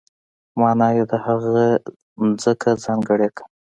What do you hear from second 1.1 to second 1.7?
هغه